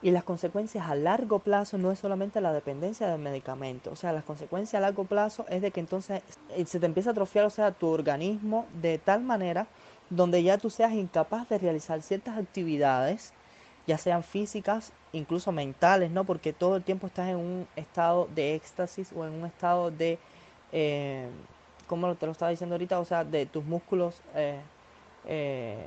Y 0.03 0.11
las 0.11 0.23
consecuencias 0.23 0.87
a 0.89 0.95
largo 0.95 1.39
plazo 1.39 1.77
no 1.77 1.91
es 1.91 1.99
solamente 1.99 2.41
la 2.41 2.53
dependencia 2.53 3.07
del 3.07 3.19
medicamento, 3.19 3.91
o 3.91 3.95
sea, 3.95 4.11
las 4.13 4.23
consecuencias 4.23 4.79
a 4.79 4.81
largo 4.81 5.03
plazo 5.03 5.45
es 5.47 5.61
de 5.61 5.69
que 5.69 5.79
entonces 5.79 6.23
eh, 6.49 6.65
se 6.65 6.79
te 6.79 6.87
empieza 6.87 7.11
a 7.11 7.13
atrofiar, 7.13 7.45
o 7.45 7.51
sea, 7.51 7.71
tu 7.71 7.87
organismo 7.87 8.65
de 8.81 8.97
tal 8.97 9.21
manera 9.21 9.67
donde 10.11 10.43
ya 10.43 10.57
tú 10.57 10.69
seas 10.69 10.91
incapaz 10.93 11.47
de 11.49 11.57
realizar 11.57 12.01
ciertas 12.01 12.37
actividades, 12.37 13.31
ya 13.87 13.97
sean 13.97 14.23
físicas, 14.23 14.91
incluso 15.13 15.51
mentales, 15.51 16.11
¿no? 16.11 16.25
Porque 16.25 16.53
todo 16.53 16.75
el 16.75 16.83
tiempo 16.83 17.07
estás 17.07 17.29
en 17.29 17.37
un 17.37 17.67
estado 17.75 18.27
de 18.35 18.55
éxtasis 18.55 19.11
o 19.15 19.25
en 19.25 19.33
un 19.33 19.45
estado 19.45 19.89
de, 19.89 20.19
eh, 20.73 21.29
¿cómo 21.87 22.13
te 22.15 22.25
lo 22.25 22.33
estaba 22.33 22.51
diciendo 22.51 22.75
ahorita? 22.75 22.99
O 22.99 23.05
sea, 23.05 23.23
de 23.23 23.45
tus 23.45 23.63
músculos 23.63 24.21
eh, 24.35 24.59
eh, 25.25 25.77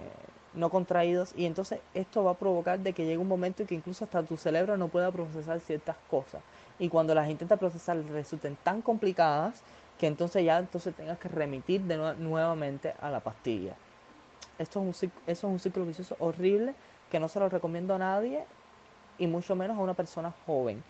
no 0.54 0.70
contraídos 0.70 1.32
y 1.36 1.46
entonces 1.46 1.80
esto 1.94 2.24
va 2.24 2.32
a 2.32 2.38
provocar 2.38 2.78
de 2.78 2.92
que 2.92 3.04
llegue 3.04 3.18
un 3.18 3.28
momento 3.28 3.62
en 3.62 3.68
que 3.68 3.74
incluso 3.74 4.04
hasta 4.04 4.22
tu 4.22 4.36
cerebro 4.36 4.76
no 4.76 4.88
pueda 4.88 5.10
procesar 5.10 5.60
ciertas 5.60 5.96
cosas 6.08 6.42
y 6.78 6.88
cuando 6.88 7.14
las 7.14 7.28
intenta 7.28 7.56
procesar 7.56 7.96
resulten 8.10 8.56
tan 8.62 8.82
complicadas 8.82 9.62
que 9.98 10.06
entonces 10.06 10.44
ya 10.44 10.58
entonces 10.58 10.94
tengas 10.94 11.18
que 11.18 11.28
remitir 11.28 11.82
de 11.82 11.96
nuevamente 12.18 12.94
a 13.00 13.10
la 13.10 13.20
pastilla. 13.20 13.74
Esto 14.58 14.80
es 14.80 15.02
un, 15.02 15.10
eso 15.10 15.12
es 15.26 15.44
un 15.44 15.58
ciclo 15.58 15.84
vicioso 15.84 16.16
horrible 16.18 16.74
que 17.10 17.20
no 17.20 17.28
se 17.28 17.40
lo 17.40 17.48
recomiendo 17.48 17.94
a 17.94 17.98
nadie 17.98 18.44
y 19.18 19.26
mucho 19.26 19.54
menos 19.56 19.76
a 19.76 19.80
una 19.80 19.94
persona 19.94 20.32
joven. 20.46 20.82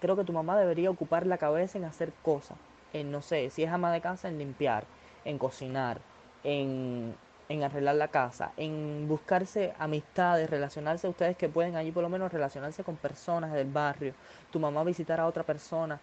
Creo 0.00 0.16
que 0.16 0.24
tu 0.24 0.32
mamá 0.32 0.58
debería 0.58 0.90
ocupar 0.90 1.26
la 1.26 1.38
cabeza 1.38 1.78
en 1.78 1.84
hacer 1.84 2.12
cosas, 2.22 2.58
en 2.92 3.10
no 3.10 3.22
sé, 3.22 3.50
si 3.50 3.62
es 3.62 3.70
ama 3.70 3.92
de 3.92 4.00
casa, 4.00 4.28
en 4.28 4.38
limpiar, 4.38 4.84
en 5.24 5.38
cocinar, 5.38 6.00
en, 6.44 7.14
en 7.48 7.62
arreglar 7.62 7.96
la 7.96 8.08
casa, 8.08 8.52
en 8.56 9.08
buscarse 9.08 9.74
amistades, 9.78 10.48
relacionarse 10.50 11.06
a 11.06 11.10
ustedes 11.10 11.36
que 11.36 11.48
pueden 11.48 11.76
allí 11.76 11.90
por 11.92 12.02
lo 12.02 12.08
menos 12.08 12.32
relacionarse 12.32 12.84
con 12.84 12.96
personas 12.96 13.52
del 13.52 13.70
barrio, 13.70 14.14
tu 14.50 14.60
mamá 14.60 14.84
visitar 14.84 15.20
a 15.20 15.26
otra 15.26 15.42
persona. 15.42 16.00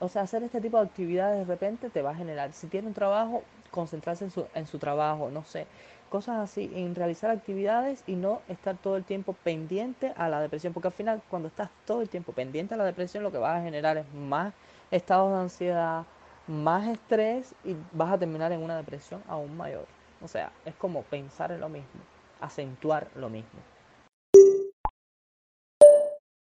O 0.00 0.08
sea, 0.08 0.22
hacer 0.22 0.42
este 0.42 0.60
tipo 0.60 0.78
de 0.78 0.84
actividades 0.86 1.38
de 1.38 1.44
repente 1.44 1.90
te 1.90 2.02
va 2.02 2.10
a 2.10 2.14
generar, 2.14 2.52
si 2.52 2.66
tiene 2.66 2.88
un 2.88 2.94
trabajo, 2.94 3.42
concentrarse 3.70 4.24
en 4.24 4.30
su, 4.30 4.46
en 4.54 4.66
su 4.66 4.78
trabajo, 4.78 5.30
no 5.30 5.44
sé, 5.44 5.66
cosas 6.08 6.38
así, 6.38 6.70
en 6.74 6.94
realizar 6.94 7.30
actividades 7.30 8.02
y 8.06 8.14
no 8.16 8.40
estar 8.48 8.76
todo 8.76 8.96
el 8.96 9.04
tiempo 9.04 9.32
pendiente 9.32 10.12
a 10.16 10.28
la 10.28 10.40
depresión, 10.40 10.72
porque 10.72 10.88
al 10.88 10.94
final 10.94 11.22
cuando 11.28 11.48
estás 11.48 11.70
todo 11.84 12.02
el 12.02 12.08
tiempo 12.08 12.32
pendiente 12.32 12.74
a 12.74 12.76
la 12.76 12.84
depresión 12.84 13.22
lo 13.22 13.32
que 13.32 13.38
vas 13.38 13.58
a 13.60 13.62
generar 13.64 13.96
es 13.96 14.12
más 14.12 14.54
estados 14.90 15.32
de 15.32 15.38
ansiedad, 15.38 16.04
más 16.46 16.86
estrés 16.88 17.54
y 17.64 17.76
vas 17.92 18.12
a 18.12 18.18
terminar 18.18 18.52
en 18.52 18.62
una 18.62 18.76
depresión 18.76 19.22
aún 19.28 19.56
mayor. 19.56 19.86
O 20.22 20.28
sea, 20.28 20.52
es 20.64 20.74
como 20.74 21.02
pensar 21.02 21.52
en 21.52 21.60
lo 21.60 21.68
mismo, 21.68 22.00
acentuar 22.40 23.08
lo 23.14 23.28
mismo. 23.28 23.60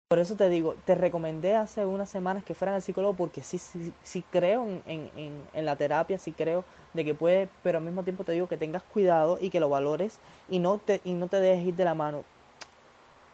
Por 0.08 0.20
eso 0.20 0.36
te 0.36 0.48
digo, 0.48 0.76
te 0.84 0.94
recomendé 0.94 1.56
hace 1.56 1.84
unas 1.84 2.08
semanas 2.08 2.44
que 2.44 2.54
fueran 2.54 2.76
al 2.76 2.82
psicólogo 2.82 3.14
porque 3.14 3.42
sí, 3.42 3.58
sí, 3.58 3.92
sí 4.04 4.22
creo 4.30 4.62
en, 4.62 5.10
en, 5.16 5.42
en, 5.52 5.64
la 5.64 5.74
terapia, 5.74 6.18
sí 6.18 6.30
creo 6.30 6.64
de 6.92 7.04
que 7.04 7.14
puede, 7.14 7.48
pero 7.64 7.78
al 7.78 7.84
mismo 7.84 8.04
tiempo 8.04 8.22
te 8.22 8.30
digo 8.30 8.46
que 8.46 8.56
tengas 8.56 8.84
cuidado 8.84 9.38
y 9.40 9.50
que 9.50 9.58
lo 9.58 9.68
valores 9.68 10.20
y 10.48 10.60
no 10.60 10.78
te, 10.78 11.00
y 11.04 11.14
no 11.14 11.26
te 11.26 11.40
dejes 11.40 11.66
ir 11.66 11.74
de 11.74 11.84
la 11.84 11.94
mano. 11.94 12.22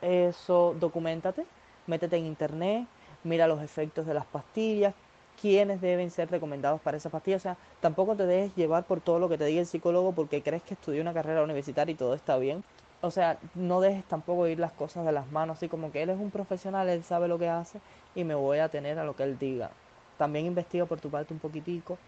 Eso, 0.00 0.74
documentate, 0.80 1.44
métete 1.86 2.16
en 2.16 2.24
internet, 2.24 2.86
mira 3.24 3.46
los 3.46 3.62
efectos 3.62 4.06
de 4.06 4.14
las 4.14 4.24
pastillas, 4.24 4.94
quiénes 5.40 5.80
deben 5.80 6.10
ser 6.10 6.30
recomendados 6.30 6.80
para 6.82 6.96
esa 6.96 7.10
pastilla. 7.10 7.36
O 7.36 7.40
sea, 7.40 7.58
tampoco 7.80 8.16
te 8.16 8.26
dejes 8.26 8.54
llevar 8.54 8.86
por 8.86 9.00
todo 9.00 9.18
lo 9.18 9.28
que 9.28 9.38
te 9.38 9.44
diga 9.44 9.60
el 9.60 9.66
psicólogo 9.66 10.14
porque 10.14 10.42
crees 10.42 10.62
que 10.62 10.74
estudió 10.74 11.00
una 11.02 11.14
carrera 11.14 11.42
universitaria 11.42 11.92
y 11.92 11.96
todo 11.96 12.14
está 12.14 12.36
bien. 12.38 12.64
O 13.02 13.10
sea, 13.10 13.40
no 13.54 13.80
dejes 13.80 14.06
tampoco 14.06 14.46
ir 14.48 14.58
las 14.58 14.72
cosas 14.72 15.06
de 15.06 15.12
las 15.12 15.28
manos, 15.28 15.56
así 15.58 15.68
como 15.68 15.90
que 15.90 16.02
él 16.02 16.10
es 16.10 16.18
un 16.18 16.30
profesional, 16.30 16.88
él 16.88 17.04
sabe 17.04 17.28
lo 17.28 17.38
que 17.38 17.48
hace 17.48 17.80
y 18.14 18.24
me 18.24 18.34
voy 18.34 18.58
a 18.58 18.68
tener 18.68 18.98
a 18.98 19.04
lo 19.04 19.16
que 19.16 19.22
él 19.22 19.38
diga. 19.38 19.76
También 20.16 20.46
investiga 20.46 20.86
por 20.86 21.00
tu 21.00 21.10
parte 21.10 21.32
un 21.34 21.40
poquitico. 21.40 21.98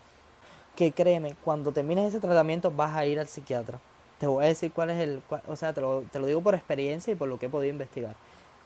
que 0.75 0.95
créeme, 0.95 1.37
cuando 1.37 1.73
termines 1.73 2.09
ese 2.09 2.21
tratamiento 2.21 2.71
vas 2.71 2.97
a 2.97 3.07
ir 3.07 3.21
al 3.21 3.29
psiquiatra. 3.29 3.81
Te 4.19 4.27
voy 4.27 4.45
a 4.45 4.49
decir 4.49 4.73
cuál 4.73 4.91
es 4.91 5.01
el, 5.01 5.23
o 5.47 5.57
sea, 5.57 5.73
te 5.75 5.81
lo, 5.81 6.05
te 6.05 6.19
lo 6.21 6.27
digo 6.27 6.43
por 6.43 6.55
experiencia 6.55 7.13
y 7.13 7.17
por 7.17 7.29
lo 7.29 7.39
que 7.39 7.47
he 7.47 7.51
podido 7.51 7.71
investigar. 7.73 8.17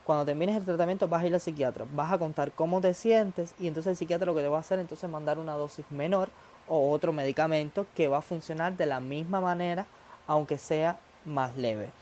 Cuando 0.07 0.25
termines 0.25 0.55
el 0.55 0.63
tratamiento 0.65 1.09
vas 1.09 1.21
a 1.23 1.27
ir 1.27 1.33
al 1.33 1.41
psiquiatra, 1.41 1.85
vas 1.91 2.13
a 2.13 2.17
contar 2.17 2.53
cómo 2.53 2.79
te 2.79 2.93
sientes 2.93 3.53
y 3.59 3.67
entonces 3.67 3.91
el 3.91 3.97
psiquiatra 3.97 4.25
lo 4.25 4.33
que 4.35 4.41
te 4.41 4.47
va 4.47 4.57
a 4.57 4.61
hacer 4.61 4.79
entonces 4.79 5.09
mandar 5.09 5.37
una 5.37 5.53
dosis 5.55 5.91
menor 5.91 6.29
o 6.65 6.91
otro 6.91 7.11
medicamento 7.11 7.87
que 7.93 8.07
va 8.07 8.19
a 8.19 8.21
funcionar 8.21 8.77
de 8.77 8.85
la 8.85 9.01
misma 9.01 9.41
manera 9.41 9.85
aunque 10.25 10.57
sea 10.57 11.01
más 11.25 11.57
leve. 11.57 11.93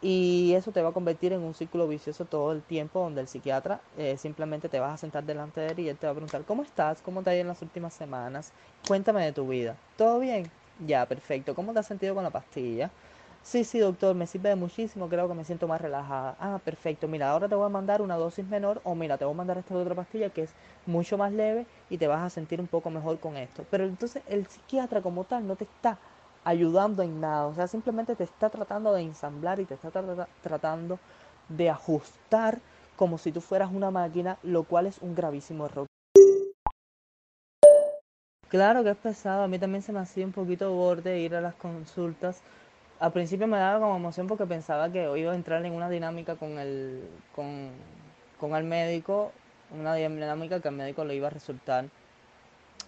Y 0.00 0.54
eso 0.54 0.72
te 0.72 0.82
va 0.82 0.90
a 0.90 0.92
convertir 0.92 1.32
en 1.32 1.42
un 1.42 1.54
círculo 1.54 1.86
vicioso 1.88 2.26
todo 2.26 2.52
el 2.52 2.62
tiempo 2.64 3.00
donde 3.00 3.20
el 3.20 3.28
psiquiatra 3.28 3.82
eh, 3.96 4.16
simplemente 4.18 4.68
te 4.68 4.80
vas 4.80 4.94
a 4.94 4.96
sentar 4.98 5.24
delante 5.24 5.60
de 5.60 5.70
él 5.72 5.80
y 5.80 5.88
él 5.88 5.98
te 5.98 6.06
va 6.06 6.12
a 6.12 6.14
preguntar, 6.14 6.44
¿cómo 6.44 6.62
estás? 6.64 7.02
¿Cómo 7.02 7.22
te 7.22 7.30
ha 7.30 7.34
ido 7.34 7.42
en 7.42 7.48
las 7.48 7.62
últimas 7.62 7.94
semanas? 7.94 8.52
Cuéntame 8.82 9.24
de 9.24 9.32
tu 9.32 9.46
vida. 9.48 9.78
¿Todo 9.96 10.18
bien? 10.18 10.52
Ya, 10.76 11.06
perfecto. 11.06 11.54
¿Cómo 11.54 11.72
te 11.72 11.80
has 11.80 11.86
sentido 11.86 12.14
con 12.14 12.24
la 12.24 12.30
pastilla? 12.32 12.92
Sí, 13.44 13.64
sí, 13.64 13.80
doctor, 13.80 14.14
me 14.14 14.26
sirve 14.26 14.54
muchísimo, 14.54 15.08
creo 15.08 15.26
que 15.28 15.34
me 15.34 15.44
siento 15.44 15.66
más 15.66 15.80
relajada. 15.80 16.36
Ah, 16.38 16.60
perfecto. 16.64 17.08
Mira, 17.08 17.30
ahora 17.30 17.48
te 17.48 17.56
voy 17.56 17.66
a 17.66 17.68
mandar 17.68 18.00
una 18.00 18.16
dosis 18.16 18.46
menor 18.46 18.80
o 18.84 18.94
mira, 18.94 19.18
te 19.18 19.24
voy 19.24 19.34
a 19.34 19.36
mandar 19.36 19.58
esta 19.58 19.74
otra 19.74 19.96
pastilla 19.96 20.30
que 20.30 20.42
es 20.42 20.50
mucho 20.86 21.18
más 21.18 21.32
leve 21.32 21.66
y 21.90 21.98
te 21.98 22.06
vas 22.06 22.22
a 22.22 22.30
sentir 22.30 22.60
un 22.60 22.68
poco 22.68 22.88
mejor 22.88 23.18
con 23.18 23.36
esto. 23.36 23.66
Pero 23.68 23.84
entonces 23.84 24.22
el 24.28 24.46
psiquiatra 24.46 25.02
como 25.02 25.24
tal 25.24 25.46
no 25.46 25.56
te 25.56 25.64
está 25.64 25.98
ayudando 26.44 27.02
en 27.02 27.20
nada. 27.20 27.46
O 27.46 27.54
sea, 27.54 27.66
simplemente 27.66 28.14
te 28.14 28.24
está 28.24 28.48
tratando 28.48 28.92
de 28.92 29.02
ensamblar 29.02 29.58
y 29.58 29.64
te 29.64 29.74
está 29.74 29.90
tratando 30.42 30.98
de 31.48 31.68
ajustar 31.68 32.60
como 32.96 33.18
si 33.18 33.32
tú 33.32 33.40
fueras 33.40 33.72
una 33.72 33.90
máquina, 33.90 34.38
lo 34.44 34.62
cual 34.62 34.86
es 34.86 34.98
un 35.02 35.16
gravísimo 35.16 35.66
error. 35.66 35.86
Claro 38.48 38.84
que 38.84 38.90
es 38.90 38.96
pesado, 38.96 39.42
a 39.42 39.48
mí 39.48 39.58
también 39.58 39.82
se 39.82 39.92
me 39.92 39.98
hacía 39.98 40.26
un 40.26 40.32
poquito 40.32 40.70
borde 40.72 41.18
ir 41.18 41.34
a 41.34 41.40
las 41.40 41.54
consultas. 41.54 42.42
Al 43.02 43.12
principio 43.12 43.48
me 43.48 43.58
daba 43.58 43.80
como 43.80 43.96
emoción 43.96 44.28
porque 44.28 44.46
pensaba 44.46 44.88
que 44.92 45.02
iba 45.18 45.32
a 45.32 45.34
entrar 45.34 45.66
en 45.66 45.72
una 45.72 45.90
dinámica 45.90 46.36
con 46.36 46.60
el, 46.60 47.02
con, 47.34 47.70
con 48.38 48.54
el 48.54 48.62
médico, 48.62 49.32
una 49.76 49.94
dinámica 49.96 50.60
que 50.60 50.68
al 50.68 50.74
médico 50.76 51.04
le 51.04 51.16
iba 51.16 51.26
a 51.26 51.30
resultar 51.30 51.86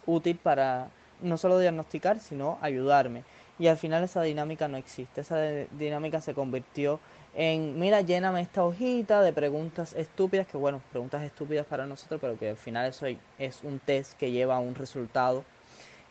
útil 0.06 0.38
para 0.40 0.86
no 1.20 1.36
solo 1.36 1.58
diagnosticar, 1.58 2.20
sino 2.20 2.58
ayudarme 2.60 3.24
y 3.58 3.66
al 3.66 3.76
final 3.76 4.04
esa 4.04 4.22
dinámica 4.22 4.68
no 4.68 4.76
existe. 4.76 5.20
Esa 5.20 5.40
dinámica 5.78 6.20
se 6.20 6.32
convirtió 6.32 7.00
en, 7.34 7.78
mira, 7.78 8.00
lléname 8.00 8.40
esta 8.40 8.64
hojita 8.64 9.20
de 9.20 9.32
preguntas 9.32 9.94
estúpidas, 9.94 10.46
que 10.46 10.56
bueno, 10.56 10.80
preguntas 10.92 11.24
estúpidas 11.24 11.66
para 11.66 11.86
nosotros, 11.86 12.20
pero 12.20 12.38
que 12.38 12.50
al 12.50 12.56
final 12.56 12.86
eso 12.86 13.06
es 13.38 13.60
un 13.64 13.80
test 13.80 14.12
que 14.18 14.30
lleva 14.30 14.56
a 14.56 14.60
un 14.60 14.76
resultado. 14.76 15.44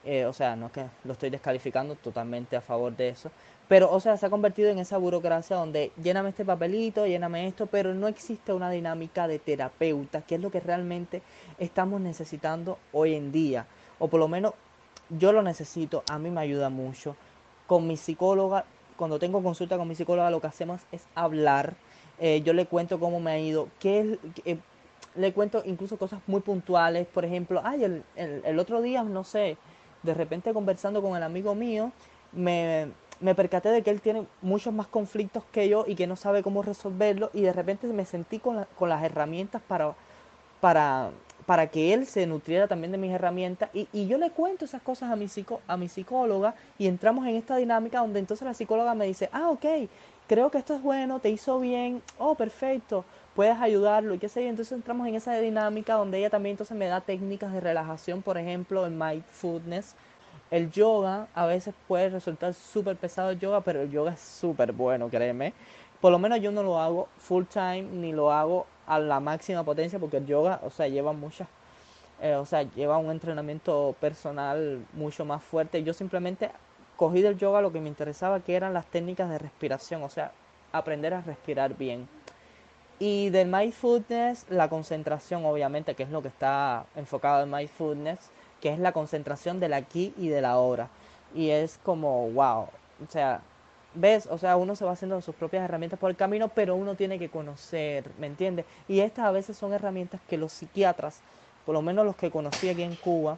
Eh, 0.05 0.25
o 0.25 0.33
sea, 0.33 0.55
no 0.57 0.65
es 0.65 0.71
que 0.73 0.85
lo 1.05 1.13
estoy 1.13 1.29
descalificando 1.29 1.95
totalmente 1.95 2.57
a 2.57 2.61
favor 2.61 2.95
de 2.95 3.09
eso. 3.09 3.31
Pero, 3.73 3.91
o 3.91 3.99
sea, 3.99 4.17
se 4.17 4.27
ha 4.27 4.29
convertido 4.29 4.69
en 4.69 4.77
esa 4.77 4.99
burocracia 4.99 5.55
donde 5.55 5.91
lléname 6.03 6.29
este 6.29 6.45
papelito, 6.45 7.07
lléname 7.07 7.47
esto, 7.47 7.65
pero 7.65 7.95
no 7.95 8.07
existe 8.07 8.53
una 8.53 8.69
dinámica 8.69 9.27
de 9.27 9.39
terapeuta, 9.39 10.21
que 10.21 10.35
es 10.35 10.41
lo 10.41 10.51
que 10.51 10.59
realmente 10.59 11.23
estamos 11.57 11.99
necesitando 11.99 12.77
hoy 12.91 13.15
en 13.15 13.31
día. 13.31 13.65
O 13.97 14.09
por 14.09 14.19
lo 14.19 14.27
menos 14.27 14.53
yo 15.09 15.33
lo 15.33 15.41
necesito, 15.41 16.03
a 16.07 16.19
mí 16.19 16.29
me 16.29 16.41
ayuda 16.41 16.69
mucho 16.69 17.15
con 17.65 17.87
mi 17.87 17.97
psicóloga, 17.97 18.65
cuando 18.95 19.17
tengo 19.17 19.41
consulta 19.41 19.75
con 19.75 19.87
mi 19.87 19.95
psicóloga, 19.95 20.29
lo 20.29 20.39
que 20.39 20.45
hacemos 20.45 20.79
es 20.91 21.01
hablar. 21.15 21.73
Eh, 22.19 22.43
yo 22.45 22.53
le 22.53 22.67
cuento 22.67 22.99
cómo 22.99 23.19
me 23.19 23.31
ha 23.31 23.39
ido, 23.39 23.69
qué 23.79 24.19
eh, 24.45 24.59
le 25.15 25.33
cuento 25.33 25.63
incluso 25.65 25.97
cosas 25.97 26.21
muy 26.27 26.41
puntuales. 26.41 27.07
Por 27.07 27.25
ejemplo, 27.25 27.59
ay, 27.63 27.85
el, 27.85 28.03
el, 28.15 28.59
otro 28.59 28.83
día, 28.83 29.01
no 29.01 29.23
sé, 29.23 29.57
de 30.03 30.13
repente 30.13 30.53
conversando 30.53 31.01
con 31.01 31.17
el 31.17 31.23
amigo 31.23 31.55
mío, 31.55 31.91
me, 32.33 32.89
me 33.23 33.33
percaté 33.33 33.69
de 33.69 33.81
que 33.81 33.89
él 33.89 34.01
tiene 34.01 34.27
muchos 34.41 34.73
más 34.73 34.87
conflictos 34.87 35.43
que 35.51 35.67
yo 35.69 35.85
y 35.87 35.95
que 35.95 36.05
no 36.05 36.15
sabe 36.15 36.43
cómo 36.43 36.61
resolverlo 36.61 37.31
y 37.33 37.41
de 37.41 37.53
repente 37.53 37.87
me 37.87 38.05
sentí 38.05 38.37
con, 38.37 38.65
con 38.77 38.89
las 38.89 39.03
herramientas 39.03 39.61
para, 39.67 39.95
para 40.61 41.11
para 41.45 41.67
que 41.67 41.93
él 41.93 42.05
se 42.05 42.25
nutriera 42.25 42.67
también 42.67 42.91
de 42.91 42.97
mis 42.97 43.11
herramientas. 43.11 43.69
Y, 43.73 44.07
yo 44.07 44.17
le 44.17 44.31
cuento 44.31 44.65
esas 44.65 44.81
cosas 44.81 45.11
a 45.11 45.15
mi, 45.15 45.27
psico, 45.27 45.61
a 45.67 45.77
mi 45.77 45.89
psicóloga 45.89 46.55
y 46.77 46.87
entramos 46.87 47.25
en 47.27 47.35
esta 47.35 47.57
dinámica 47.57 47.99
donde 47.99 48.19
entonces 48.19 48.45
la 48.45 48.53
psicóloga 48.53 48.93
me 48.93 49.05
dice, 49.05 49.29
ah, 49.31 49.49
ok, 49.49 49.65
creo 50.27 50.51
que 50.51 50.57
esto 50.57 50.75
es 50.75 50.81
bueno, 50.81 51.19
te 51.19 51.29
hizo 51.29 51.59
bien, 51.59 52.01
oh, 52.17 52.35
perfecto, 52.35 53.05
puedes 53.35 53.57
ayudarlo 53.59 54.13
y 54.13 54.19
qué 54.19 54.29
sé 54.29 54.43
yo, 54.43 54.49
entonces 54.49 54.73
entramos 54.73 55.07
en 55.07 55.15
esa 55.15 55.35
dinámica 55.37 55.95
donde 55.95 56.19
ella 56.19 56.29
también 56.29 56.53
entonces 56.53 56.77
me 56.77 56.87
da 56.87 57.01
técnicas 57.01 57.51
de 57.51 57.59
relajación, 57.59 58.21
por 58.21 58.37
ejemplo, 58.37 58.85
el 58.85 58.93
mindfulness, 58.93 59.95
el 60.53 60.69
yoga, 60.69 61.27
a 61.33 61.47
veces 61.47 61.73
puede 61.87 62.09
resultar 62.09 62.53
súper 62.53 62.95
pesado 62.95 63.31
el 63.31 63.39
yoga, 63.39 63.61
pero 63.61 63.81
el 63.81 63.89
yoga 63.89 64.13
es 64.13 64.19
súper 64.19 64.71
bueno, 64.71 65.09
créeme. 65.09 65.51
Por 65.99 66.11
lo 66.11 66.19
menos 66.19 66.41
yo 66.41 66.51
no 66.51 66.61
lo 66.61 66.79
hago 66.79 67.07
full 67.17 67.45
time 67.45 67.81
ni 67.81 68.11
lo 68.11 68.31
hago 68.31 68.67
a 68.85 68.99
la 68.99 69.19
máxima 69.19 69.63
potencia 69.63 69.97
porque 69.97 70.17
el 70.17 70.27
yoga, 70.27 70.59
o 70.63 70.69
sea, 70.69 70.87
lleva 70.87 71.11
muchas, 71.11 71.47
eh, 72.21 72.35
o 72.35 72.45
sea, 72.45 72.61
lleva 72.75 72.99
un 72.99 73.09
entrenamiento 73.09 73.95
personal 73.99 74.85
mucho 74.93 75.25
más 75.25 75.43
fuerte. 75.43 75.81
Yo 75.81 75.91
simplemente 75.91 76.51
cogí 76.97 77.23
del 77.23 77.35
yoga 77.39 77.59
lo 77.59 77.71
que 77.73 77.81
me 77.81 77.89
interesaba, 77.89 78.39
que 78.39 78.55
eran 78.55 78.75
las 78.75 78.85
técnicas 78.85 79.31
de 79.31 79.39
respiración, 79.39 80.03
o 80.03 80.09
sea, 80.09 80.33
aprender 80.71 81.15
a 81.15 81.21
respirar 81.21 81.75
bien. 81.75 82.07
Y 82.99 83.31
del 83.31 83.47
mindfulness, 83.47 84.45
la 84.49 84.69
concentración, 84.69 85.45
obviamente, 85.45 85.95
que 85.95 86.03
es 86.03 86.11
lo 86.11 86.21
que 86.21 86.27
está 86.27 86.85
enfocado 86.95 87.41
en 87.41 87.49
mindfulness, 87.49 88.29
que 88.63 88.69
es 88.69 88.79
la 88.79 88.93
concentración 88.93 89.59
del 89.59 89.73
aquí 89.73 90.13
y 90.17 90.29
de 90.29 90.39
la 90.39 90.51
ahora. 90.51 90.87
Y 91.35 91.49
es 91.49 91.77
como, 91.83 92.29
wow, 92.29 92.69
o 93.03 93.11
sea, 93.11 93.41
¿Ves? 93.95 94.25
O 94.31 94.37
sea, 94.39 94.55
uno 94.57 94.75
se 94.75 94.85
va 94.85 94.93
haciendo 94.93 95.21
sus 95.21 95.35
propias 95.35 95.65
herramientas 95.65 95.99
por 95.99 96.09
el 96.09 96.15
camino, 96.15 96.47
pero 96.47 96.75
uno 96.75 96.95
tiene 96.95 97.19
que 97.19 97.29
conocer, 97.29 98.09
¿me 98.17 98.25
entiendes? 98.25 98.65
Y 98.87 99.01
estas 99.01 99.25
a 99.25 99.31
veces 99.31 99.55
son 99.55 99.71
herramientas 99.73 100.19
que 100.27 100.37
los 100.37 100.51
psiquiatras, 100.53 101.19
por 101.65 101.73
lo 101.73 101.81
menos 101.83 102.03
los 102.05 102.15
que 102.15 102.31
conocí 102.31 102.69
aquí 102.69 102.81
en 102.83 102.95
Cuba, 102.95 103.37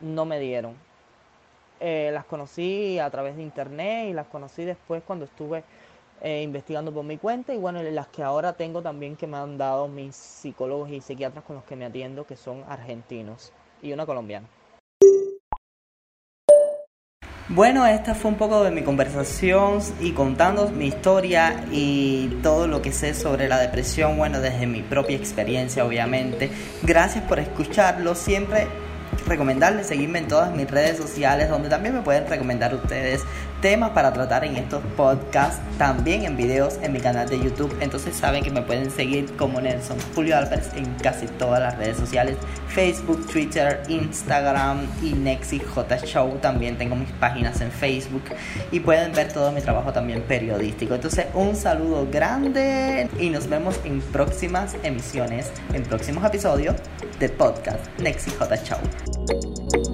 no 0.00 0.26
me 0.26 0.40
dieron. 0.40 0.74
Eh, 1.80 2.10
las 2.12 2.24
conocí 2.26 2.98
a 2.98 3.08
través 3.10 3.36
de 3.36 3.42
internet 3.42 4.08
y 4.10 4.12
las 4.12 4.26
conocí 4.26 4.64
después 4.64 5.02
cuando 5.06 5.24
estuve 5.24 5.64
eh, 6.20 6.42
investigando 6.42 6.92
por 6.92 7.04
mi 7.04 7.16
cuenta 7.16 7.54
y 7.54 7.58
bueno, 7.58 7.82
las 7.82 8.08
que 8.08 8.22
ahora 8.22 8.52
tengo 8.54 8.82
también 8.82 9.16
que 9.16 9.26
me 9.26 9.38
han 9.38 9.56
dado 9.56 9.88
mis 9.88 10.16
psicólogos 10.16 10.90
y 10.90 11.00
psiquiatras 11.00 11.44
con 11.44 11.56
los 11.56 11.64
que 11.64 11.76
me 11.76 11.86
atiendo, 11.86 12.26
que 12.26 12.36
son 12.36 12.64
argentinos 12.68 13.52
y 13.82 13.92
una 13.92 14.06
colombiana. 14.06 14.46
Bueno, 17.52 17.84
esta 17.84 18.14
fue 18.14 18.30
un 18.30 18.36
poco 18.36 18.62
de 18.62 18.70
mi 18.70 18.82
conversación 18.82 19.80
y 20.00 20.12
contando 20.12 20.68
mi 20.68 20.86
historia 20.86 21.64
y 21.72 22.28
todo 22.44 22.68
lo 22.68 22.80
que 22.80 22.92
sé 22.92 23.12
sobre 23.12 23.48
la 23.48 23.58
depresión, 23.58 24.16
bueno, 24.16 24.40
desde 24.40 24.68
mi 24.68 24.82
propia 24.82 25.16
experiencia, 25.16 25.84
obviamente. 25.84 26.48
Gracias 26.84 27.24
por 27.24 27.40
escucharlo. 27.40 28.14
Siempre 28.14 28.68
recomendarles 29.26 29.88
seguirme 29.88 30.20
en 30.20 30.28
todas 30.28 30.54
mis 30.54 30.70
redes 30.70 30.96
sociales, 30.96 31.48
donde 31.48 31.68
también 31.68 31.94
me 31.94 32.02
pueden 32.02 32.28
recomendar 32.28 32.72
ustedes 32.72 33.24
temas 33.60 33.90
para 33.90 34.12
tratar 34.12 34.44
en 34.44 34.56
estos 34.56 34.82
podcasts, 34.96 35.60
también 35.78 36.24
en 36.24 36.36
videos 36.36 36.78
en 36.82 36.92
mi 36.92 37.00
canal 37.00 37.28
de 37.28 37.38
YouTube. 37.38 37.74
Entonces 37.80 38.16
saben 38.16 38.42
que 38.42 38.50
me 38.50 38.62
pueden 38.62 38.90
seguir 38.90 39.34
como 39.36 39.60
Nelson 39.60 39.98
Julio 40.14 40.36
Álvarez 40.36 40.70
en 40.74 40.86
casi 40.94 41.26
todas 41.26 41.60
las 41.60 41.76
redes 41.76 41.96
sociales, 41.96 42.36
Facebook, 42.68 43.26
Twitter, 43.26 43.82
Instagram 43.88 44.86
y 45.02 45.12
Nexi 45.12 45.58
J 45.58 45.98
Show. 45.98 46.38
También 46.40 46.78
tengo 46.78 46.96
mis 46.96 47.10
páginas 47.12 47.60
en 47.60 47.70
Facebook 47.70 48.24
y 48.70 48.80
pueden 48.80 49.12
ver 49.12 49.32
todo 49.32 49.52
mi 49.52 49.60
trabajo 49.60 49.92
también 49.92 50.22
periodístico. 50.22 50.94
Entonces 50.94 51.26
un 51.34 51.54
saludo 51.56 52.06
grande 52.10 53.08
y 53.18 53.30
nos 53.30 53.48
vemos 53.48 53.78
en 53.84 54.00
próximas 54.00 54.76
emisiones, 54.82 55.50
en 55.72 55.82
próximos 55.82 56.24
episodios 56.24 56.76
del 57.18 57.32
podcast 57.32 57.86
Nexi 57.98 58.30
J 58.30 58.56
Show. 58.56 59.89